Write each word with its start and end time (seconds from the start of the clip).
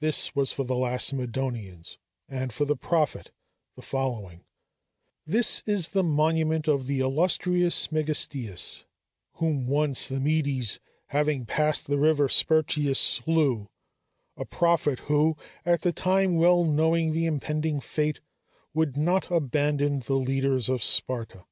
This 0.00 0.34
was 0.34 0.50
for 0.50 0.64
the 0.64 0.74
Lacedæmonians; 0.74 1.96
and 2.28 2.52
for 2.52 2.64
the 2.64 2.74
prophet, 2.74 3.30
the 3.76 3.80
following: 3.82 4.44
"This 5.24 5.62
is 5.66 5.90
the 5.90 6.02
monument 6.02 6.66
of 6.66 6.88
the 6.88 6.98
illustrious 6.98 7.86
Megistias, 7.92 8.86
whom 9.34 9.68
once 9.68 10.08
the 10.08 10.18
Medes, 10.18 10.80
having 11.10 11.46
passed 11.46 11.86
the 11.86 11.96
river 12.00 12.26
Sperchius, 12.28 12.96
slew; 12.98 13.70
a 14.36 14.44
prophet 14.44 14.98
who, 15.06 15.36
at 15.64 15.82
the 15.82 15.92
time 15.92 16.34
well 16.34 16.64
knowing 16.64 17.12
the 17.12 17.26
impending 17.26 17.78
fate, 17.80 18.18
would 18.74 18.96
not 18.96 19.30
abandon 19.30 20.00
the 20.00 20.14
leaders 20.16 20.68
of 20.68 20.82
Sparta!" 20.82 21.46